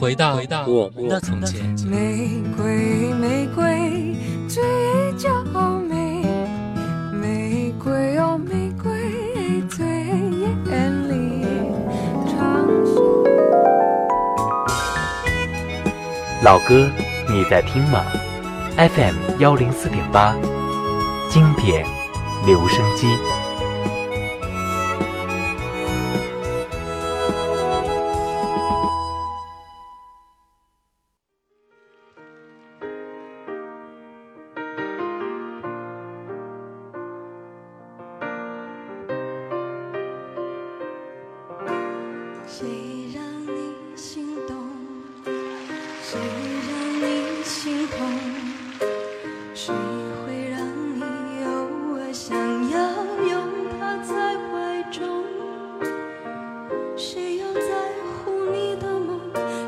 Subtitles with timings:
[0.00, 1.62] 回到回到我们的从前。
[1.86, 4.16] 玫瑰，玫瑰，
[4.48, 4.62] 最
[5.18, 5.44] 娇
[5.86, 6.24] 美。
[7.12, 9.86] 玫瑰哦，玫瑰最
[10.70, 11.44] 艳丽。
[16.42, 16.88] 老歌，
[17.28, 18.02] 你在听吗
[18.78, 20.34] ？FM 幺零四点八，
[21.28, 21.84] 经典
[22.46, 23.06] 留声机。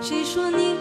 [0.02, 0.71] 谁说你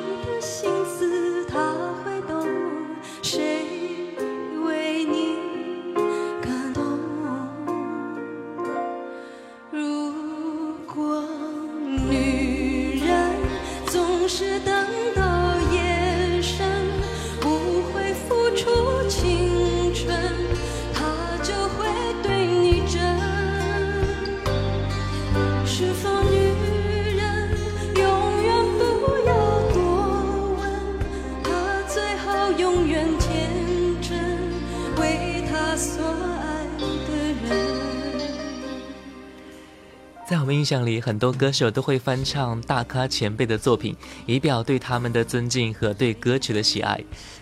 [40.71, 43.93] 像里，很多歌手都会翻唱大咖前辈的作品，
[44.25, 46.97] 以表对他们的尊敬和对歌曲的喜爱。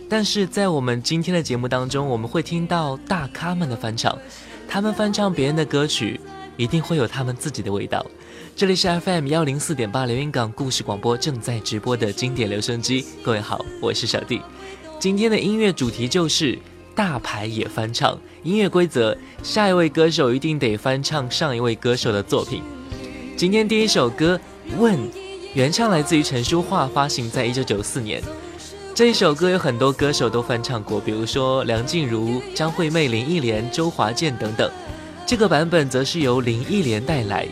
[0.09, 4.17] 但是在我们今天的节目当中，我们会听到大咖们的翻唱，
[4.67, 6.19] 他们翻唱别人的歌曲，
[6.57, 8.03] 一定会有他们自己的味道。
[8.55, 14.41] 这里是 FM 幺零四点八连云港故事广播正在直播的经典留声机，各位好，我是小弟。
[14.97, 16.57] 今天的音乐主题就是
[16.95, 18.19] 大牌也翻唱。
[18.41, 22.63] 音乐规则：下一位歌手一定得翻唱上一位歌手的作品。
[23.39, 24.37] 今天第一首歌
[24.77, 24.93] 《问》，
[25.53, 28.21] 原唱来自于陈淑桦，发行在一九九四年。
[28.93, 34.69] 这一首歌有很多歌手都翻唱过，比如说梁静茹、张惠妹、林忆莲、周华健等等。
[35.25, 37.47] 这个版本则是由林忆莲带来，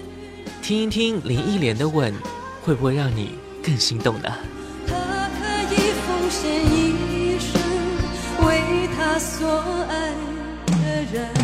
[0.61, 2.13] 听一听林忆莲的《吻》，
[2.65, 4.29] 会不会让你更心动呢？
[4.87, 4.93] 他
[5.39, 7.61] 可以奉献一生，
[8.45, 9.47] 为他所
[9.87, 10.11] 爱
[10.65, 11.36] 的人。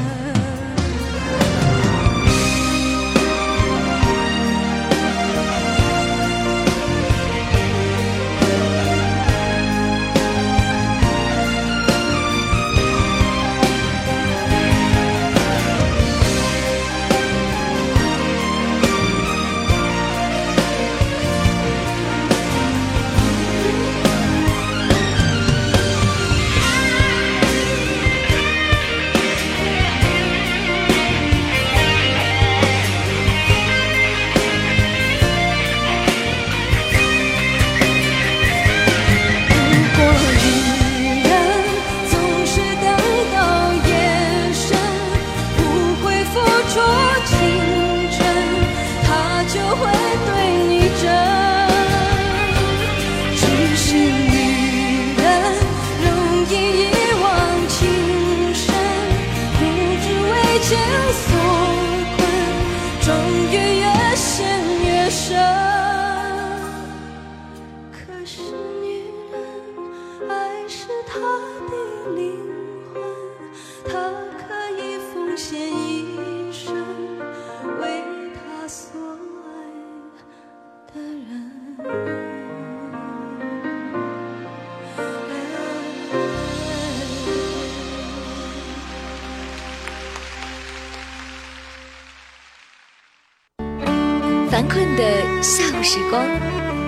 [94.67, 96.25] 困的下午时光，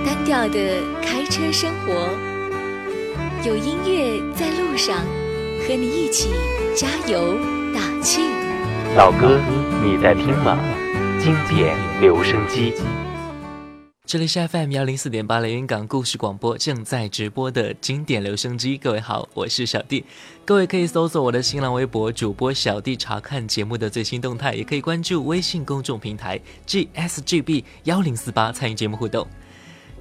[0.06, 2.10] 单调的开车生活，
[3.44, 4.98] 有音乐在路上，
[5.68, 6.30] 和你一起
[6.76, 7.38] 加油
[7.74, 8.22] 打气。
[8.96, 9.40] 老哥，
[9.84, 10.58] 你在听吗？
[11.20, 12.74] 经典留声机。
[14.16, 18.78] 这里是 FM 幺零四点八连云港故事广播正在直播的经典留声机。
[18.78, 20.06] 各位好，我是小弟。
[20.46, 29.28] 各位可以搜索我的新浪微博主播小弟查看节目的最新动态，也可以关注微信公众平台 GSGB 幺零四八参与节目互动。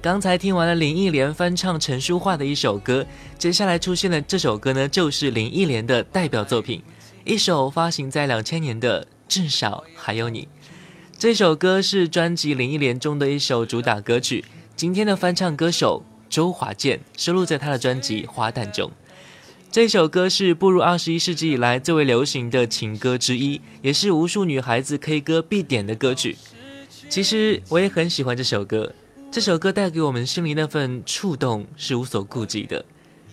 [0.01, 3.05] 刚才听完了林忆莲翻唱陈淑桦的一首歌，
[3.37, 6.81] 接下来出现的这首歌呢，就是林忆莲的代表作品，
[7.25, 10.43] 一首发行在两千年的《至少还有你》。
[11.17, 14.43] 这首歌是专辑《林忆莲》中的一首主打歌曲。
[14.75, 18.91] 今天的翻唱歌手周华健收录在他的专辑《花旦》中。
[19.71, 26.35] 这首歌是步入二十一世纪以来最为流行的情歌之一，也是无数女孩子 K 歌必点的歌曲。
[27.07, 28.93] 其实我也很喜欢这首歌，
[29.31, 32.83] 这首歌带给我们心里那份触动是无所顾忌的。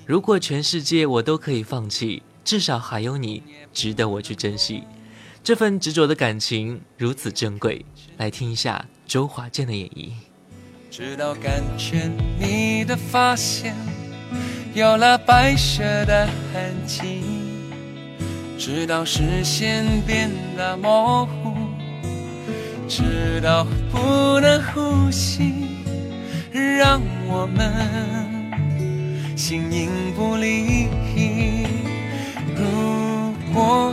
[0.07, 3.43] 如果全世界我都可以放弃，至少还有你
[3.73, 4.85] 值得我去珍惜。
[5.45, 7.85] 这份执着的感情如此珍贵，
[8.17, 10.11] 来听一下周华健的演绎。
[10.89, 12.09] 直到感觉
[12.39, 13.75] 你的发线
[14.73, 17.25] 有了白雪的痕迹，
[18.57, 21.57] 直到视线变得模糊，
[22.87, 25.55] 直到不能呼吸，
[26.53, 30.87] 让我们形影不离。
[32.55, 33.93] 如果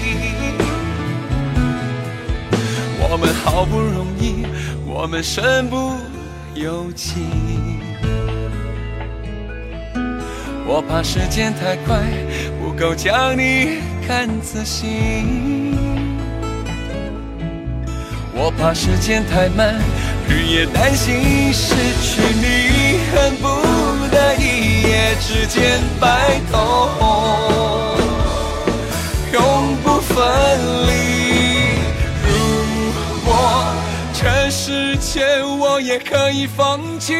[3.11, 4.45] 我们好不容易，
[4.87, 5.97] 我们身不
[6.53, 7.19] 由己。
[10.65, 11.99] 我怕时间太快，
[12.57, 15.75] 不够将你看仔细。
[18.33, 19.75] 我怕时间太慢，
[20.29, 26.87] 日夜担心失去你，恨不得一夜之间白头，
[35.13, 37.13] 世界我也可以放弃，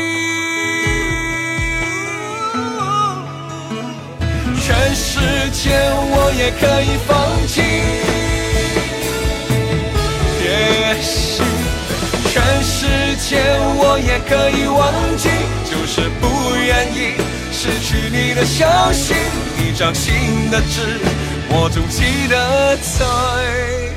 [4.62, 5.20] 全世
[5.52, 5.72] 界
[6.10, 7.12] 我也可以放
[7.48, 7.62] 弃。
[10.42, 11.44] 也许
[12.32, 13.44] 全世界
[13.76, 14.80] 我也可以忘
[15.18, 15.28] 记，
[15.70, 17.20] 就是不愿意
[17.52, 19.14] 失去你的消息，
[19.60, 20.98] 一掌心的痣，
[21.50, 23.91] 我总记得在。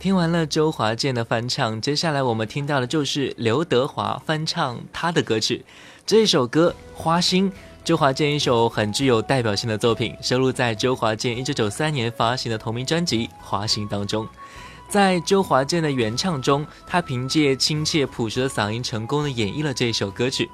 [0.00, 5.62] 听完了周华健的翻唱，接下来我们听到的就是刘德华翻唱他的歌曲。
[6.06, 7.52] 这首歌《花心》。
[7.84, 14.26] 周华健一首很具有代表性的作品，收录在周华健一九九三年发行的同名专辑《花心》当中。
[14.88, 20.48] 在周华健的原唱中，他凭借亲切朴实的嗓音，成功的演绎了这首歌曲。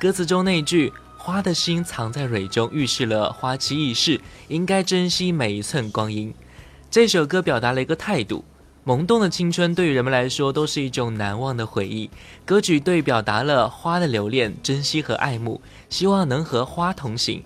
[0.00, 6.34] 歌词中那句“花的心藏在蕊中”，预示了花期易逝，应该珍惜每一寸光阴。
[6.90, 8.44] 这首歌表达了一个态度：
[8.84, 12.10] 萌动的青春对于人们来说都是一种难忘的回忆。
[12.44, 17.42] 歌曲对表达了花的留恋、珍惜和爱慕，希望能和花同行。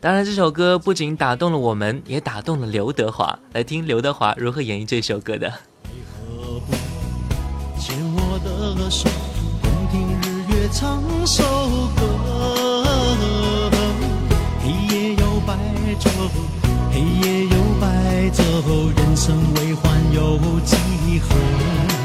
[0.00, 3.36] 当然，这首歌不仅打动了我们，也打动了刘德华。
[3.52, 5.48] 来听刘德华如何演绎这首歌的。
[5.84, 6.72] 为何不
[7.80, 9.08] 牵我的手，
[9.62, 11.42] 共听日月唱首
[11.96, 12.02] 歌？
[14.62, 15.58] 黑夜有白
[15.98, 16.08] 昼，
[16.92, 17.55] 黑夜有
[18.30, 18.42] 走，
[18.96, 20.76] 人生为欢有几
[21.20, 21.95] 何？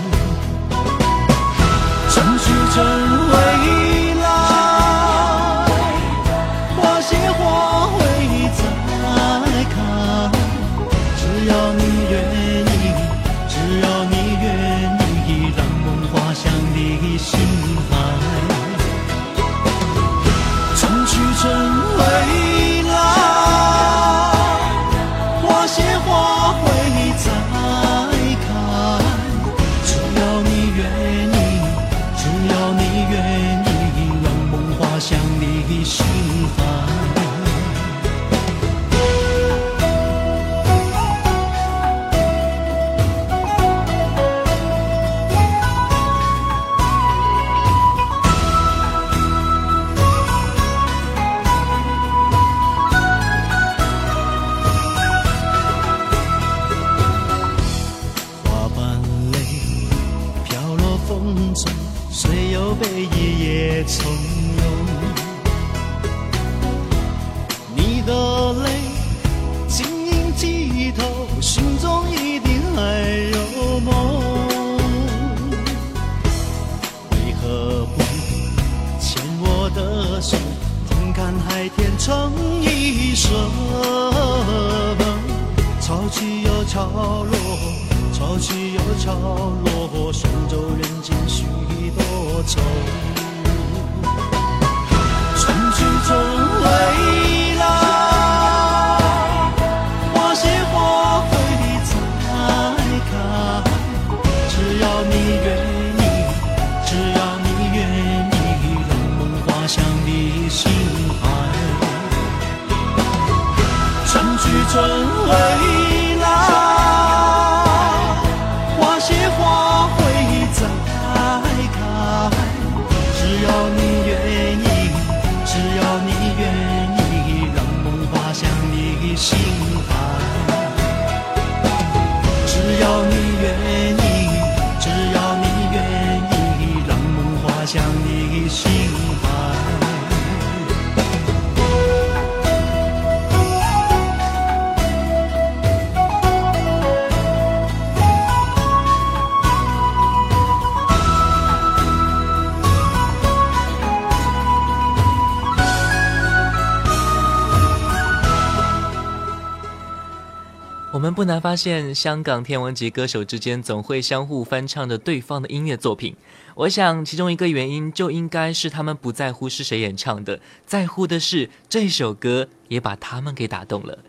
[161.22, 166.16] 不难发现，香港天王级歌手之间总会相互翻唱着对方的音乐作品。
[166.56, 174.00] 我想，其中一个原因就应该是他们不在乎是谁演唱的，在乎的是这首歌也把他们给打动了。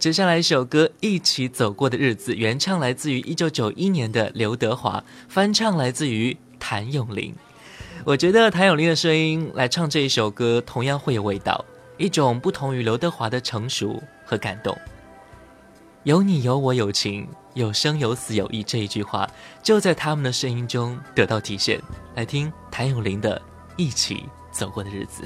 [0.00, 7.32] 接下来一首歌《一起走过的日子》，原唱来自于1991年的刘德华，翻唱来自于谭咏麟。
[8.02, 11.64] 我觉得谭咏麟的声音来唱这一首歌，同样会有味道，
[11.96, 14.76] 一种不同于刘德华的成熟和感动。
[16.06, 19.28] 有你有我有情，有生有死有义这一句话，
[19.60, 21.82] 就在他们的声音中得到体现。
[22.14, 23.36] 来听谭咏麟的
[23.76, 25.24] 《一起走过的日子》。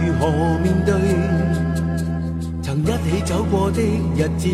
[0.00, 0.30] 如何
[0.60, 0.94] 面对
[2.62, 4.48] 曾一起走过的日子？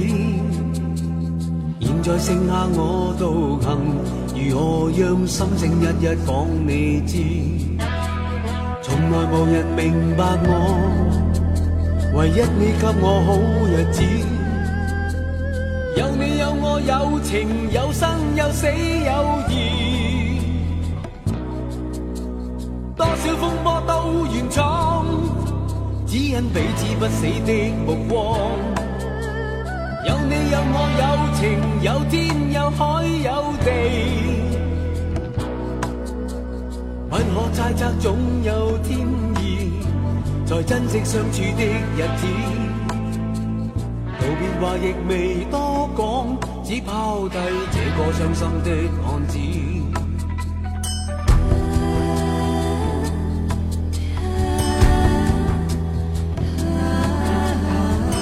[1.80, 3.78] 现在剩下我獨行，
[4.34, 7.18] 如何让心聲一一講你知？
[8.80, 10.50] 从来无人明白我，
[12.14, 14.02] 唯一你给我好日子。
[15.96, 19.52] 有你有我有情有生有死有义。
[22.96, 25.04] 多少风波都愿闯，
[26.06, 28.38] 只因彼此不死的目光。
[30.06, 31.02] 有你有我有
[31.34, 31.42] 情
[31.82, 32.12] 有天
[32.52, 33.66] 有海有地，
[37.10, 38.98] 不可猜测总有天，
[40.46, 41.64] 在珍惜相处的
[41.96, 42.26] 日子，
[44.20, 46.02] 道别话亦未多讲，
[46.62, 47.38] 只抛低
[47.72, 48.70] 这个伤心的
[49.06, 49.38] 案子。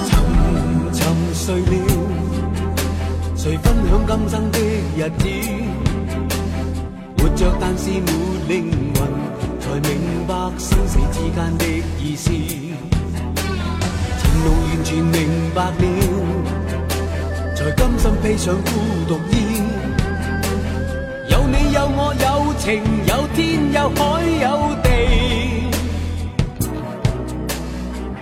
[0.06, 0.10] 沉
[0.94, 1.00] 沉
[1.34, 1.72] 睡了，
[3.34, 4.58] 谁分享今生的
[4.96, 5.26] 日子？
[7.18, 8.06] 活着但是没
[8.48, 9.21] 灵魂。
[9.72, 11.64] 才明白生死之间的
[11.98, 12.30] 意思。
[12.30, 12.34] 情
[14.44, 15.84] 路完全明白了，
[17.56, 18.70] 才甘心披上孤
[19.08, 19.62] 独衣。
[21.30, 24.00] 有你有我有情有天有海
[24.42, 24.46] 有
[24.82, 24.86] 地，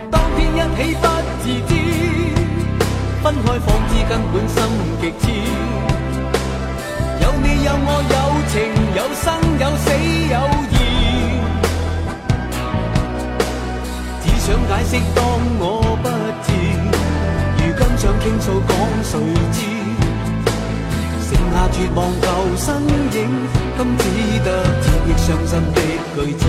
[0.08, 1.04] 当天一起不
[1.42, 1.74] 自知，
[3.24, 4.56] 分开方知根本心
[5.00, 5.26] 极痴。
[7.22, 8.14] 有你有我有
[8.46, 8.54] 情
[8.94, 9.26] 有生
[9.58, 9.90] 有死
[10.30, 10.38] 有
[14.50, 15.22] 想解释当
[15.60, 15.62] 我
[16.02, 16.08] 不
[16.42, 16.50] 智，
[17.62, 18.70] 如今想倾诉讲
[19.04, 19.12] 谁
[19.52, 19.58] 知？
[21.22, 22.26] 剩下绝望旧
[22.56, 22.82] 身
[23.14, 23.30] 影，
[23.78, 24.02] 今只
[24.44, 24.48] 得
[24.82, 25.78] 千亿伤心的
[26.16, 26.42] 句子。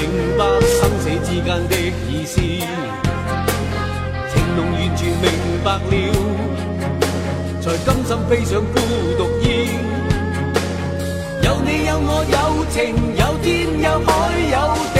[0.00, 1.74] 明白生死之间的
[2.08, 2.40] 意思。
[2.40, 5.26] 情浓完全明
[5.64, 5.80] 白了，
[7.60, 8.76] 才甘心披上孤
[9.16, 9.44] 独衣。
[11.42, 12.36] 有你有我有
[12.70, 12.76] 情
[13.16, 13.46] 有天
[13.82, 14.08] 有海
[14.54, 14.56] 有
[14.94, 14.96] 地。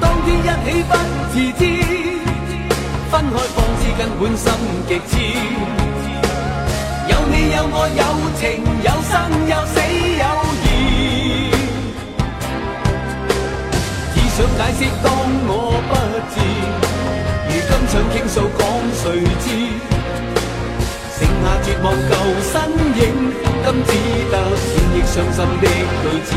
[0.00, 0.92] 当天一起不
[1.30, 1.62] 自知，
[3.10, 4.44] 分开方知根本心
[4.88, 5.12] 极痴。
[7.06, 8.02] 有你有我有
[8.40, 8.42] 情
[8.82, 9.12] 有生
[9.48, 9.76] 有死
[10.18, 10.24] 有
[14.36, 15.06] 想解释，当
[15.46, 15.94] 我不
[16.34, 16.36] 智，
[17.46, 19.46] 如今想倾诉，讲谁知？
[21.14, 22.52] 剩下绝望旧身
[22.98, 23.00] 影，
[23.62, 23.94] 今只
[24.32, 25.64] 得千亿伤心的
[26.02, 26.34] 句子。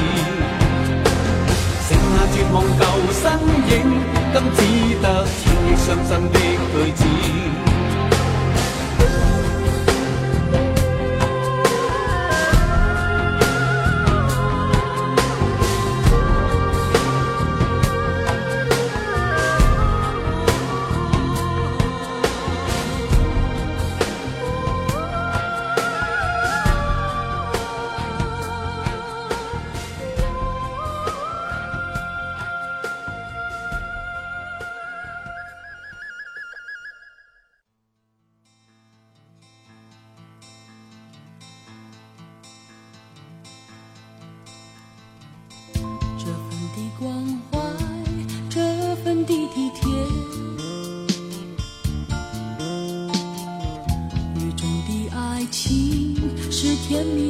[1.89, 2.85] 剩下绝望旧
[3.17, 3.25] 身
[3.65, 3.73] 影，
[4.31, 4.59] 今只
[5.01, 7.01] 得千亿伤心的句子。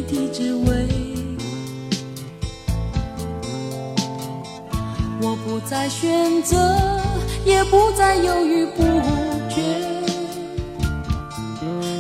[0.08, 0.88] 的滋味。
[5.20, 6.56] 我不再选择，
[7.44, 8.84] 也不再犹豫不
[9.50, 9.62] 决，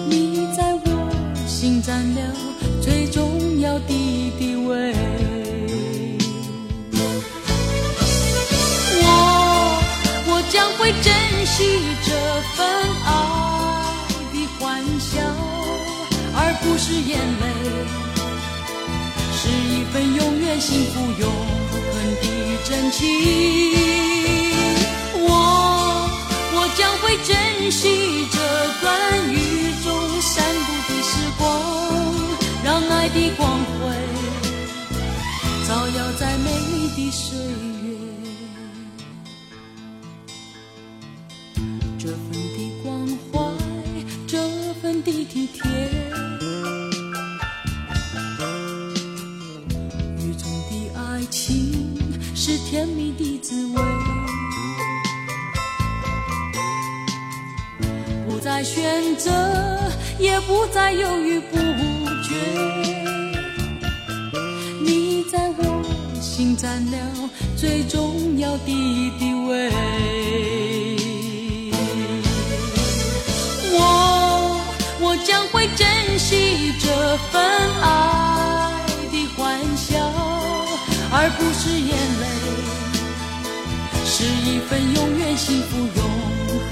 [0.07, 1.09] 你在我
[1.47, 2.21] 心占了
[2.81, 4.93] 最重要的地位。
[9.01, 9.05] 我
[10.27, 11.11] 我将会珍
[11.45, 12.11] 惜这
[12.55, 12.57] 份
[19.91, 21.31] 份永远幸福永
[21.71, 22.25] 恒的
[22.65, 23.07] 真情。
[25.15, 26.09] 我
[26.53, 28.06] 我将会珍惜
[60.19, 61.57] 也不再犹豫不
[62.23, 62.35] 决，
[64.81, 66.97] 你在我心占了
[67.55, 69.69] 最重要的地位。
[73.71, 74.59] 我
[75.01, 77.39] 我将会珍惜这份
[77.81, 79.99] 爱的欢笑，
[81.11, 82.25] 而不是眼泪，
[84.03, 86.01] 是一份永远幸福永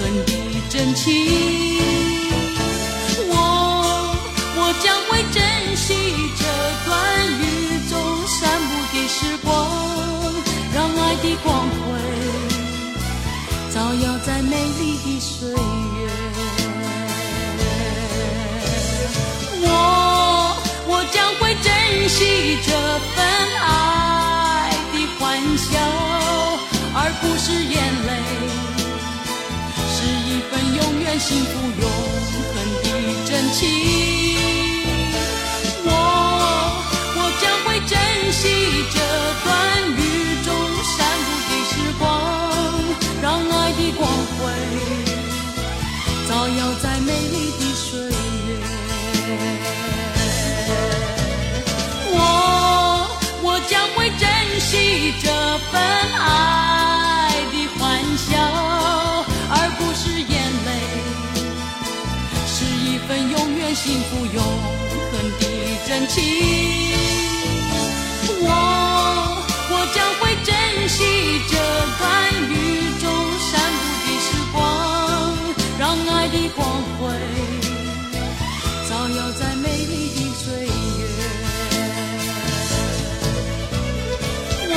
[0.26, 0.32] 的
[0.68, 2.05] 真情。
[31.26, 32.15] 幸福永
[63.86, 65.42] 幸福永恒的
[65.86, 66.16] 真情。
[68.40, 68.44] 我
[69.70, 70.50] 我将会珍
[70.88, 70.98] 惜
[71.48, 71.54] 这
[71.96, 72.04] 段
[72.50, 72.52] 雨
[73.00, 73.04] 中
[73.38, 74.58] 散步的时光，
[75.78, 76.58] 让爱的光
[76.98, 77.00] 辉
[78.88, 80.70] 照耀在美丽的岁月。
[84.68, 84.74] 我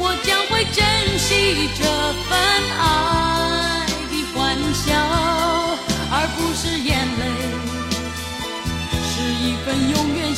[0.00, 0.82] 我将会珍
[1.20, 1.30] 惜
[1.78, 1.80] 这
[2.28, 2.34] 份
[2.80, 2.84] 爱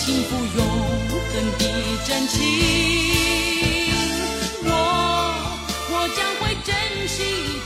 [0.08, 1.20] 幸福永恒
[1.58, 1.62] 的
[2.06, 2.40] 真情。
[4.64, 4.66] 我
[5.90, 6.72] 我将会珍
[7.06, 7.12] 惜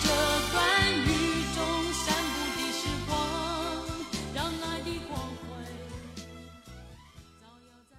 [0.02, 0.06] 这
[0.50, 0.58] 段
[1.04, 1.06] 雨
[1.54, 3.14] 中散步的时光，
[4.34, 5.46] 让爱的光辉
[7.40, 7.94] 照耀在。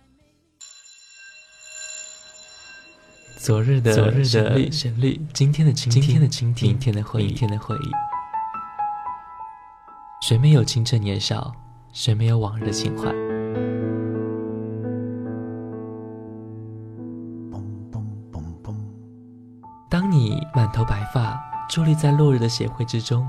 [3.40, 7.90] 昨日的昨日的旋律今天的今今天的今天明天的回忆，明天的回忆。
[10.28, 11.54] 谁没有青春年少？
[11.94, 13.10] 谁没有往日的情怀？
[20.56, 23.28] 满头白发，伫立在落日的协会之中，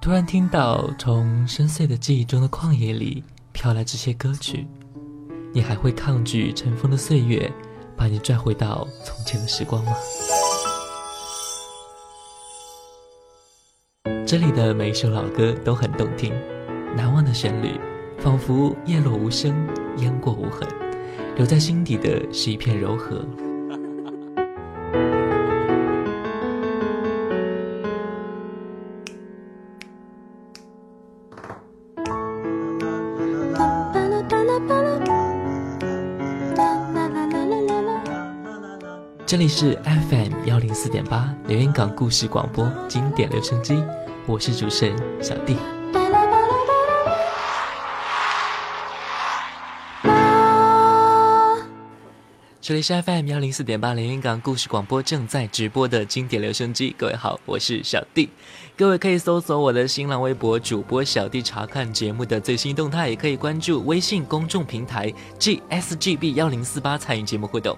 [0.00, 4.66] 突然听到从深邃的记忆中的旷野里飘来这些歌曲，
[5.52, 7.52] 你还会抗拒尘封的岁月，
[7.94, 9.92] 把你拽回到从前的时光吗？
[14.26, 16.32] 这里的每一首老歌都很动听，
[16.96, 17.78] 难忘的旋律，
[18.18, 19.54] 仿佛叶落无声，
[19.98, 20.66] 烟过无痕，
[21.36, 23.22] 留在心底的是一片柔和。
[39.26, 43.74] 这里是 FM 幺零四点八连云港故事广播经典留声机，
[44.24, 45.56] 我是主持人小弟。
[52.60, 58.28] 这里是 FM 幺零四点八连云港故事广播正在直播的经典留声机，各位好，我是小弟。
[58.76, 67.76] 各位可以搜索我的新浪微博主播小弟查看节目的最新动态，也可以关注微信公众平台 GSGB 幺零四八参与节目互动。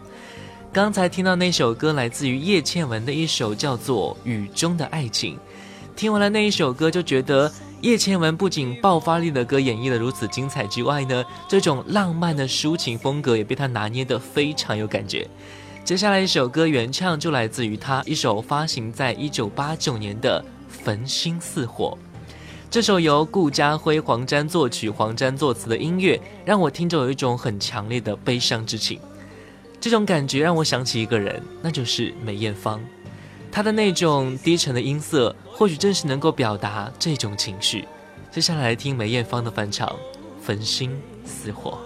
[0.71, 5.35] 刚才听到那首歌来自于叶倩文的一首叫做《雨中的爱情》，
[5.97, 7.51] 听完了那一首歌，就觉得
[7.81, 15.27] 叶倩文不仅爆发力的歌演绎的如此精彩之外呢，这种浪漫的抒情风格也被她拿捏得非常有感觉。
[15.85, 20.45] 接下来一首歌原唱就来自于她一首发行在一九八九年的
[20.85, 21.97] 《焚心似火》。
[22.71, 29.01] 这首由顾嘉辉、黄沾作曲、黄沾作词的音乐，让我听着有一种很强烈的悲伤之情。
[29.81, 32.81] 这种感觉让我想起一个人，那就是梅艳芳。
[33.51, 37.87] 她的那种低沉的音色，或许正是能够表达这种情绪。
[38.31, 39.89] 接下来听梅艳芳的翻唱
[40.43, 40.91] 《焚心
[41.25, 41.79] 似火》。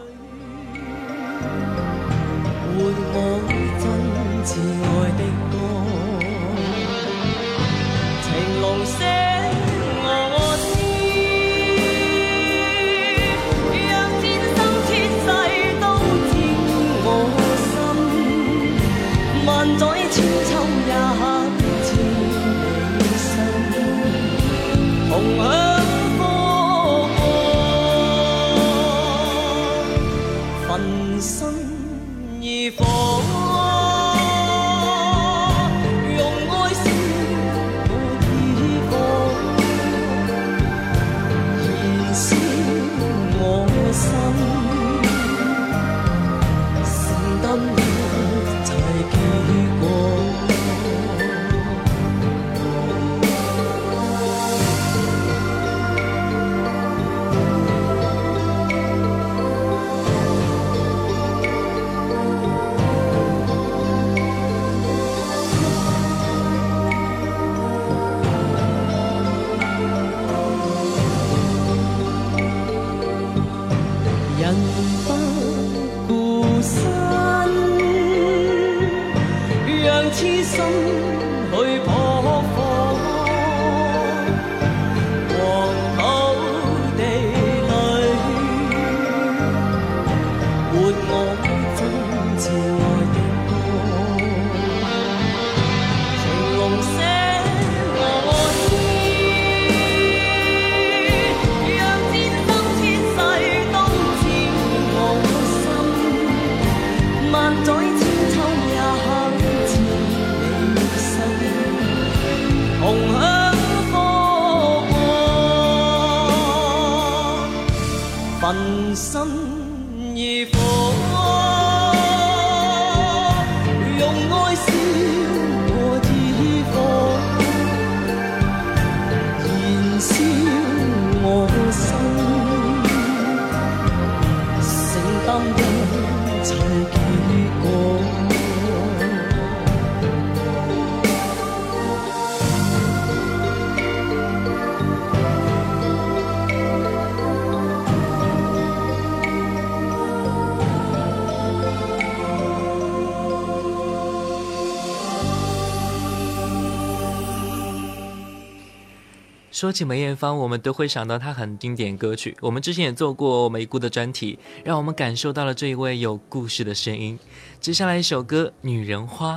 [159.62, 162.36] 说起梅艳芳，我们都会想到她很经典歌曲。
[162.40, 167.16] 我们之前也做过梅姑的专题，让我们感受到了这一位有故事的声音。
[167.60, 169.36] 接下来一首歌《女人花》，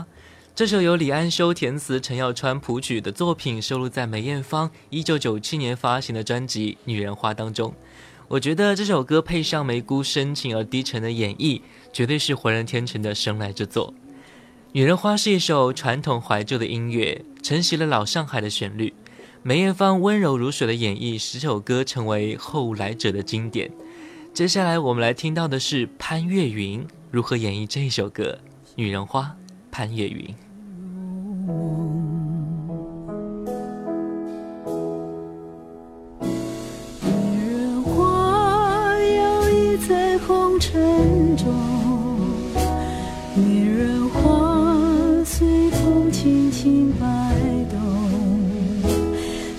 [0.55, 7.71] 这首由李安修填词、陈耀川谱曲的作品，收录在梅艳芳1997年发行的专辑《女人花》当中。
[8.27, 11.61] 我觉得这首歌配上梅姑深情而低沉的演绎，
[11.93, 13.93] 绝对是浑然天成的生来之作。
[14.71, 18.91] 《女人花》是一首传统怀旧的音乐，承袭了老上海的旋律。
[19.47, 23.69] 梅艳芳温柔如水的演绎，使这首歌成为后来者的经典。
[24.33, 28.39] 接下来我们来听到的是潘越云如何演绎这一首歌
[28.73, 29.21] 《女人花》。
[29.69, 30.33] 潘越云。
[37.03, 41.53] 女人花摇曳在红尘中，
[43.35, 47.05] 女人花随风轻轻摆，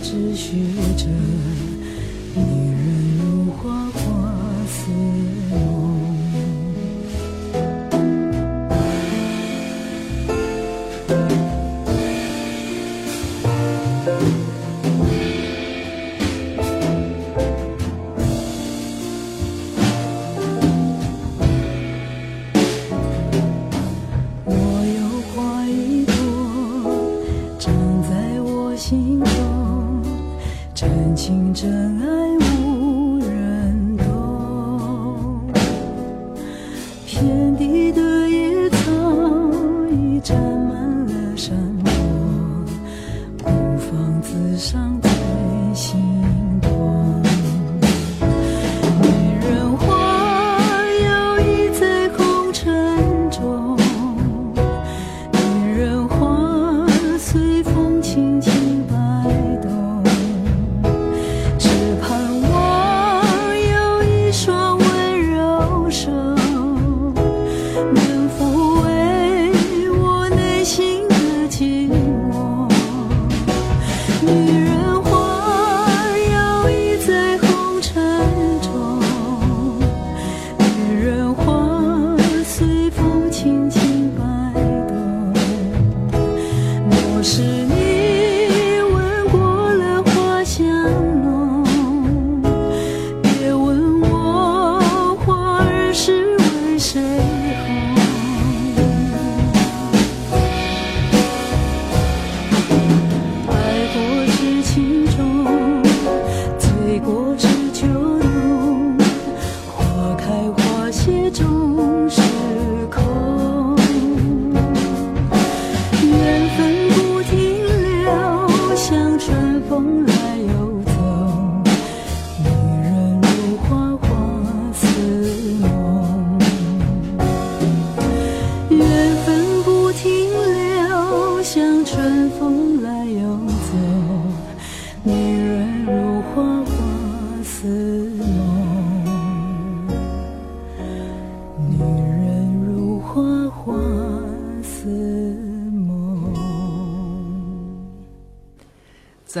[0.00, 0.56] 只学
[0.96, 1.06] 着，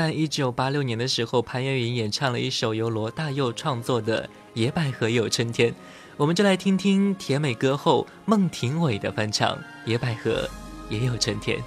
[0.08, 4.22] 在一九八六年的时候，潘越云演唱了一首由罗大佑创作的
[4.54, 5.70] 《野百合有春天》，
[6.16, 10.48] 我们就来听听甜美歌后孟庭苇的翻唱《野百合
[10.88, 11.58] 也有春天》。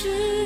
[0.00, 0.37] 是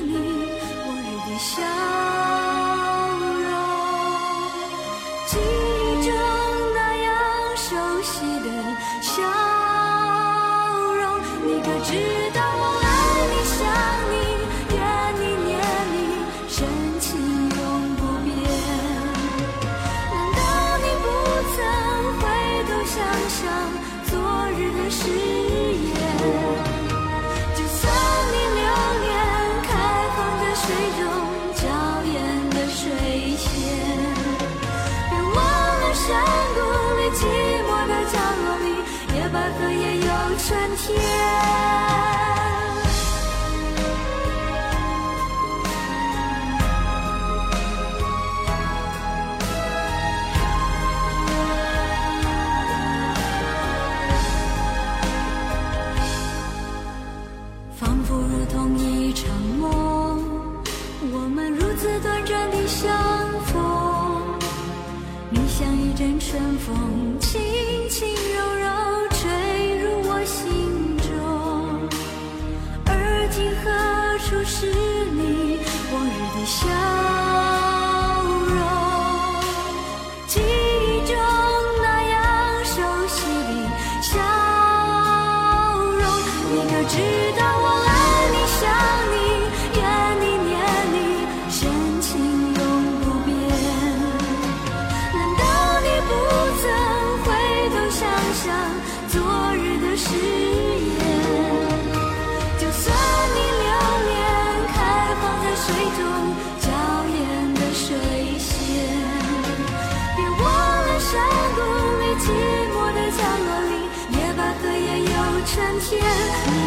[115.54, 116.62] 山间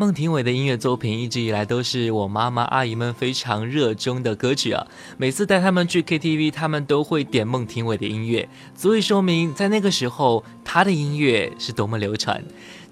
[0.00, 4.86] 孟庭苇的音乐作品一直以来都是我妈妈阿姨们非常热衷的歌曲啊。
[5.16, 12.40] 每次带他们去 KTV，他们都会点孟庭苇的音乐，足以说明在那个时候她的音乐是多么流传。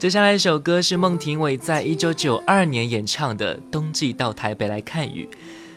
[0.00, 5.28] 接下来一首歌是孟庭苇在一九九二年演唱的《冬季到台北来看雨》，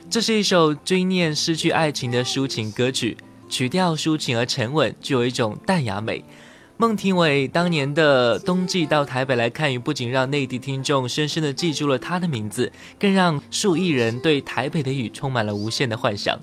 [0.09, 3.15] 这是一首追念失去爱情的抒情歌曲，
[3.47, 6.25] 曲调抒情而沉稳，具有一种淡雅美。
[6.81, 16.39] 孟庭苇当年的冬季到台北来看雨，不仅让内地听众深深地记住了她的名字，更让数亿人对台北的雨充满了无限的幻想。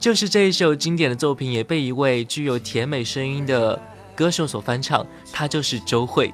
[0.00, 3.78] 就是这一首经典的作品，也被一位具有甜美声音的
[4.16, 6.32] 歌手所翻唱，她就是周蕙。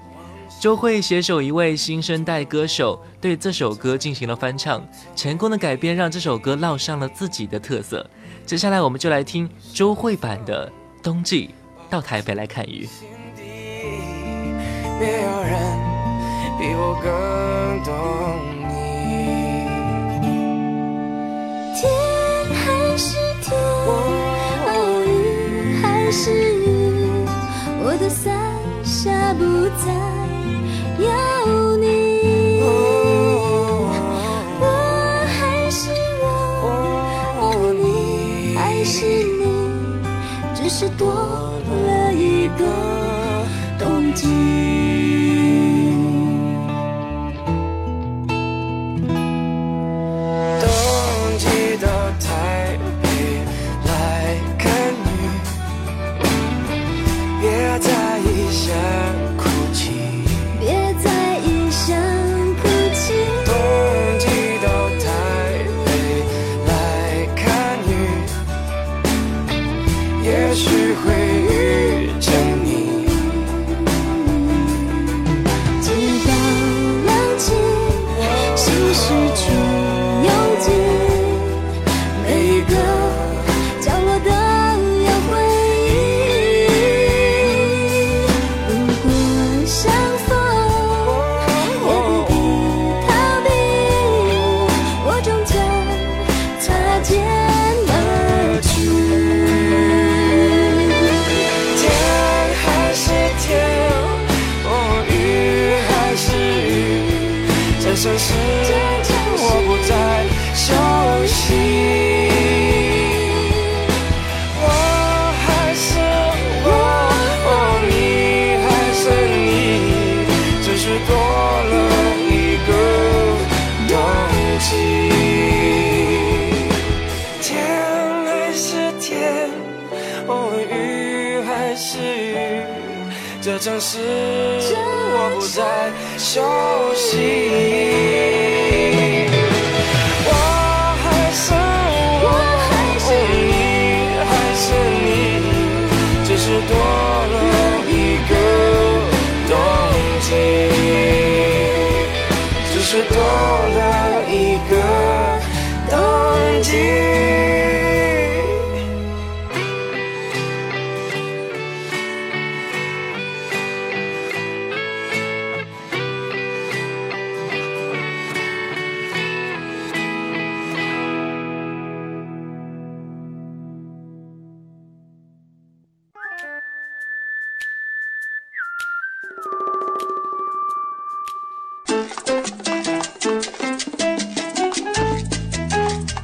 [0.60, 4.80] 周蕙携手一位新生代歌手，对这首歌进行了翻唱，
[5.16, 8.08] 成功的改编让这首歌烙上了自己的特色。
[8.46, 10.70] 接下来我们就来听周蕙版的
[11.02, 11.50] 《冬季
[11.90, 12.86] 到台北来看雨》。
[15.00, 15.52] 没有人
[16.58, 17.04] 比我更
[17.84, 17.92] 懂
[18.68, 18.72] 你。
[21.74, 21.82] 天
[22.54, 22.64] 还
[22.96, 23.06] 是
[23.42, 23.88] 天，哦，
[25.06, 25.10] 雨
[25.82, 26.66] 还是雨，
[27.82, 28.32] 我的伞
[28.84, 29.42] 下不
[29.84, 29.92] 再
[30.98, 31.06] 有
[31.76, 31.82] 你。
[34.60, 34.62] 我
[35.38, 35.90] 还是
[36.22, 36.24] 我，
[37.74, 37.84] 你
[38.56, 39.42] 还是你，
[40.54, 42.64] 只是多了一个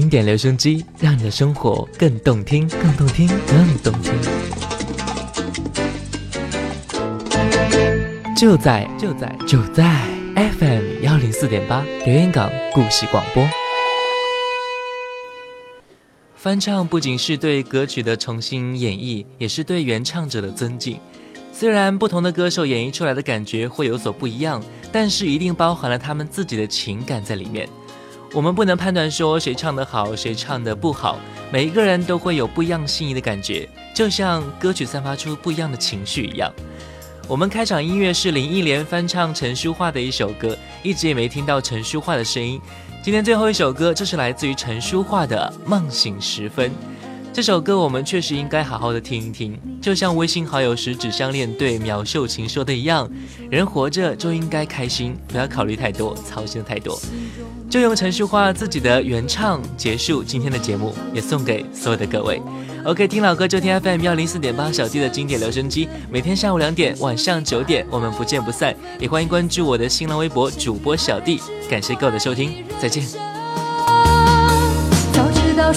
[0.00, 4.12] 经典留声机，让你的生活更动听，更动听，更动听。
[8.36, 13.44] 就在就在就在 FM 幺零四点八留言港故事广播。
[16.36, 21.00] 翻唱不仅是对歌曲的重新演绎，也是对原唱者的尊敬。
[21.52, 27.68] 虽然不同的歌手演绎出来的感觉会有所不一样，但是一定包含了他们自己的情感在里面。
[28.34, 31.18] 我们不能判断说谁唱得好，谁唱得不好，
[31.50, 36.52] 每一个人都会有不一样心仪的感觉，就像歌曲散发出不一样的情绪一样。
[37.26, 42.60] 我们开场音乐是林忆莲翻唱陈淑桦的一首歌，一直也没听到陈淑桦的声音。
[43.02, 46.70] 今天最后一首歌就是来自于陈淑桦的《梦醒时分》。
[47.32, 53.08] 这首歌我们确实应该好好的听一听，就像微信好友十指相恋对苗秀琴说的一样，
[53.48, 57.00] 人活着就应该开心，不要考虑太多，操心太多。
[57.70, 62.42] 就用陈淑桦自己的原唱结束今天的节目，也送给所有的各位。
[62.84, 68.74] OK，听老歌就听 FM 幺零四点八小弟的经典留声机，每天下午两点、晚上九点，我们不见不散。
[68.98, 73.04] 也欢迎关注我的新浪微博主播小弟，感谢各位的收听，再见。
[75.12, 75.72] 早知道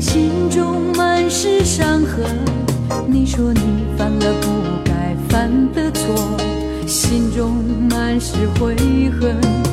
[0.00, 2.24] 心中满是伤痕。
[3.06, 3.60] 你说你
[3.96, 4.48] 犯了不
[4.84, 6.14] 该犯的错
[6.86, 7.56] 心中
[7.90, 8.76] 满是悔
[9.20, 9.65] 恨。